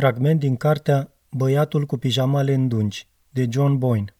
Fragment 0.00 0.40
din 0.40 0.56
cartea 0.56 1.12
Băiatul 1.30 1.86
cu 1.86 1.96
pijamale 1.96 2.54
îndungi, 2.54 3.08
de 3.30 3.46
John 3.50 3.78
Boyne. 3.78 4.14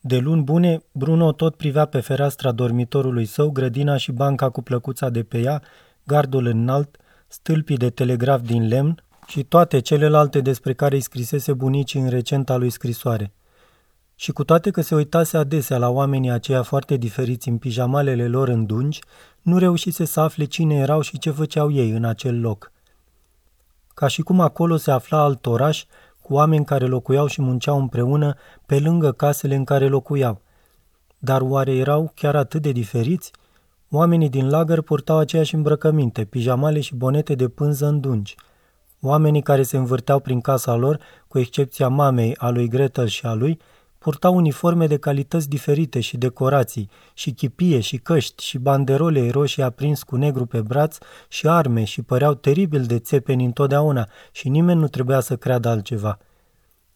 De 0.00 0.18
luni 0.18 0.42
bune, 0.42 0.80
Bruno 0.92 1.32
tot 1.32 1.56
privea 1.56 1.84
pe 1.84 2.00
fereastra 2.00 2.52
dormitorului 2.52 3.24
său, 3.24 3.50
grădina 3.50 3.96
și 3.96 4.12
banca 4.12 4.50
cu 4.50 4.62
plăcuța 4.62 5.08
de 5.08 5.22
pe 5.22 5.38
ea, 5.38 5.62
gardul 6.04 6.46
înalt, 6.46 6.96
stâlpii 7.26 7.76
de 7.76 7.90
telegraf 7.90 8.40
din 8.40 8.68
lemn 8.68 9.04
și 9.26 9.44
toate 9.44 9.80
celelalte 9.80 10.40
despre 10.40 10.74
care 10.74 10.94
îi 10.94 11.00
scrisese 11.00 11.52
bunicii 11.52 12.00
în 12.00 12.08
recenta 12.08 12.56
lui 12.56 12.70
scrisoare. 12.70 13.32
Și 14.14 14.32
cu 14.32 14.44
toate 14.44 14.70
că 14.70 14.80
se 14.80 14.94
uitase 14.94 15.36
adesea 15.36 15.78
la 15.78 15.88
oamenii 15.88 16.30
aceia 16.30 16.62
foarte 16.62 16.96
diferiți 16.96 17.48
în 17.48 17.58
pijamalele 17.58 18.28
lor 18.28 18.48
îndungi, 18.48 19.00
nu 19.42 19.58
reușise 19.58 20.04
să 20.04 20.20
afle 20.20 20.44
cine 20.44 20.74
erau 20.74 21.00
și 21.00 21.18
ce 21.18 21.30
făceau 21.30 21.70
ei 21.72 21.90
în 21.90 22.04
acel 22.04 22.40
loc– 22.40 22.70
ca 23.98 24.06
și 24.06 24.22
cum 24.22 24.40
acolo 24.40 24.76
se 24.76 24.90
afla 24.90 25.22
alt 25.22 25.46
oraș 25.46 25.84
cu 26.22 26.34
oameni 26.34 26.64
care 26.64 26.86
locuiau 26.86 27.26
și 27.26 27.42
munceau 27.42 27.78
împreună 27.78 28.34
pe 28.66 28.78
lângă 28.78 29.12
casele 29.12 29.54
în 29.54 29.64
care 29.64 29.88
locuiau. 29.88 30.40
Dar 31.18 31.40
oare 31.40 31.74
erau 31.74 32.12
chiar 32.14 32.36
atât 32.36 32.62
de 32.62 32.72
diferiți? 32.72 33.32
Oamenii 33.90 34.28
din 34.28 34.48
lagăr 34.48 34.82
purtau 34.82 35.18
aceeași 35.18 35.54
îmbrăcăminte, 35.54 36.24
pijamale 36.24 36.80
și 36.80 36.94
bonete 36.94 37.34
de 37.34 37.48
pânză 37.48 37.86
dungi. 37.86 38.34
Oamenii 39.00 39.42
care 39.42 39.62
se 39.62 39.76
învârteau 39.76 40.20
prin 40.20 40.40
casa 40.40 40.74
lor, 40.74 40.98
cu 41.28 41.38
excepția 41.38 41.88
mamei, 41.88 42.36
a 42.36 42.48
lui 42.48 42.68
Gretel 42.68 43.06
și 43.06 43.26
a 43.26 43.32
lui, 43.32 43.60
purtau 44.06 44.36
uniforme 44.36 44.86
de 44.86 44.96
calități 44.96 45.48
diferite 45.48 46.00
și 46.00 46.16
decorații, 46.16 46.90
și 47.14 47.32
chipie 47.32 47.80
și 47.80 47.98
căști 47.98 48.44
și 48.44 48.58
banderole 48.58 49.30
roșii 49.30 49.62
aprins 49.62 50.02
cu 50.02 50.16
negru 50.16 50.46
pe 50.46 50.60
braț 50.60 50.98
și 51.28 51.48
arme 51.48 51.84
și 51.84 52.02
păreau 52.02 52.34
teribil 52.34 52.84
de 52.84 52.98
țepeni 52.98 53.44
întotdeauna 53.44 54.08
și 54.32 54.48
nimeni 54.48 54.80
nu 54.80 54.88
trebuia 54.88 55.20
să 55.20 55.36
creadă 55.36 55.68
altceva. 55.68 56.18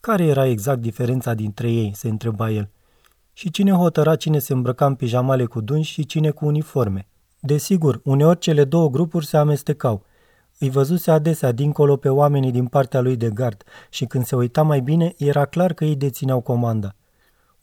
Care 0.00 0.24
era 0.24 0.46
exact 0.46 0.80
diferența 0.80 1.34
dintre 1.34 1.70
ei, 1.70 1.92
se 1.94 2.08
întreba 2.08 2.50
el. 2.50 2.68
Și 3.32 3.50
cine 3.50 3.72
hotăra 3.72 4.16
cine 4.16 4.38
se 4.38 4.52
îmbrăca 4.52 4.86
în 4.86 4.94
pijamale 4.94 5.44
cu 5.44 5.60
dungi 5.60 5.90
și 5.90 6.06
cine 6.06 6.30
cu 6.30 6.46
uniforme? 6.46 7.08
Desigur, 7.40 8.00
uneori 8.04 8.38
cele 8.38 8.64
două 8.64 8.90
grupuri 8.90 9.26
se 9.26 9.36
amestecau– 9.36 10.02
îi 10.58 10.70
văzuse 10.70 11.10
adesea 11.10 11.52
dincolo 11.52 11.96
pe 11.96 12.08
oamenii 12.08 12.50
din 12.50 12.66
partea 12.66 13.00
lui 13.00 13.16
de 13.16 13.30
gard 13.30 13.62
și 13.88 14.04
când 14.04 14.24
se 14.24 14.36
uita 14.36 14.62
mai 14.62 14.80
bine, 14.80 15.14
era 15.16 15.44
clar 15.44 15.72
că 15.72 15.84
ei 15.84 15.96
dețineau 15.96 16.40
comanda. 16.40 16.94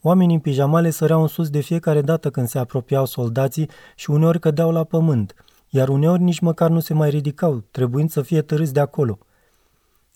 Oamenii 0.02 0.34
în 0.34 0.40
pijamale 0.40 0.90
săreau 0.90 1.20
în 1.20 1.26
sus 1.26 1.50
de 1.50 1.60
fiecare 1.60 2.00
dată 2.00 2.30
când 2.30 2.48
se 2.48 2.58
apropiau 2.58 3.06
soldații 3.06 3.70
și 3.96 4.10
uneori 4.10 4.40
cădeau 4.40 4.70
la 4.70 4.84
pământ, 4.84 5.34
iar 5.68 5.88
uneori 5.88 6.22
nici 6.22 6.38
măcar 6.38 6.70
nu 6.70 6.80
se 6.80 6.94
mai 6.94 7.10
ridicau, 7.10 7.64
trebuind 7.70 8.10
să 8.10 8.22
fie 8.22 8.42
târâți 8.42 8.72
de 8.72 8.80
acolo. 8.80 9.18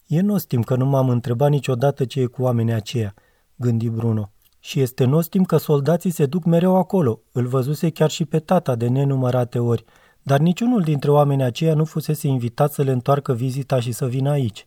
E 0.07 0.21
nostim 0.21 0.63
că 0.63 0.77
nu 0.77 0.87
m-am 0.87 1.09
întrebat 1.09 1.51
niciodată 1.51 2.05
ce 2.05 2.21
e 2.21 2.27
cu 2.27 2.43
oamenii 2.43 2.73
aceia, 2.73 3.15
gândi 3.57 3.89
Bruno. 3.89 4.31
Și 4.61 4.81
este 4.81 5.05
nostim 5.05 5.45
că 5.45 5.57
soldații 5.57 6.11
se 6.11 6.27
duc 6.27 6.45
mereu 6.45 6.77
acolo, 6.77 7.21
îl 7.33 7.47
văzuse 7.47 7.91
chiar 7.91 8.11
și 8.11 8.25
pe 8.25 8.39
tata 8.39 8.75
de 8.75 8.89
nenumărate 8.89 9.59
ori, 9.59 9.85
dar 10.23 10.39
niciunul 10.39 10.81
dintre 10.81 11.11
oamenii 11.11 11.45
aceia 11.45 11.75
nu 11.75 11.85
fusese 11.85 12.27
invitat 12.27 12.73
să 12.73 12.83
le 12.83 12.93
întoarcă 12.93 13.35
vizita 13.35 13.81
și 13.81 13.93
să 13.93 14.07
vină 14.07 14.31
aici. 14.31 14.67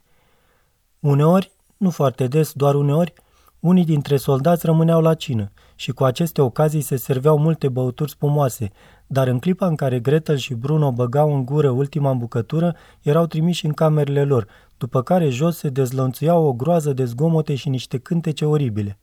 Uneori, 1.00 1.52
nu 1.78 1.90
foarte 1.90 2.28
des, 2.28 2.52
doar 2.54 2.76
uneori, 2.76 3.14
unii 3.66 3.86
dintre 3.86 4.18
soldați 4.18 4.66
rămâneau 4.66 5.02
la 5.02 5.14
cină 5.14 5.52
și 5.76 5.92
cu 5.92 6.04
aceste 6.04 6.42
ocazii 6.42 6.82
se 6.82 6.96
serveau 6.96 7.38
multe 7.38 7.70
băuturi 7.70 8.12
spumoase, 8.12 8.72
dar 9.08 9.28
în 9.28 9.40
clipa 9.40 9.68
în 9.68 9.76
care 9.76 10.00
Gretel 10.00 10.38
și 10.38 10.54
Bruno 10.54 10.92
băgau 10.92 11.36
în 11.36 11.46
gură 11.46 11.70
ultima 11.70 12.14
bucătură, 12.14 12.76
erau 13.02 13.26
trimiși 13.26 13.66
în 13.66 13.72
camerele 13.72 14.24
lor, 14.24 14.48
după 14.78 15.02
care 15.02 15.30
jos 15.30 15.58
se 15.58 15.70
dezlănțuiau 15.70 16.46
o 16.46 16.54
groază 16.54 16.94
de 16.94 17.06
zgomote 17.06 17.56
și 17.56 17.70
niște 17.70 17.98
cântece 17.98 18.46
oribile. 18.46 19.00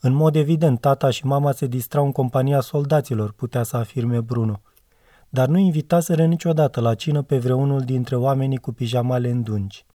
În 0.00 0.12
mod 0.12 0.36
evident, 0.36 0.80
tata 0.80 1.10
și 1.10 1.26
mama 1.26 1.52
se 1.52 1.66
distrau 1.66 2.04
în 2.04 2.12
compania 2.12 2.60
soldaților, 2.60 3.32
putea 3.32 3.62
să 3.62 3.76
afirme 3.76 4.20
Bruno. 4.20 4.60
Dar 5.28 5.48
nu 5.48 5.58
invitaseră 5.58 6.24
niciodată 6.24 6.80
la 6.80 6.94
cină 6.94 7.22
pe 7.22 7.38
vreunul 7.38 7.80
dintre 7.80 8.16
oamenii 8.16 8.58
cu 8.58 8.72
pijamale 8.72 9.30
îndungi. 9.30 9.84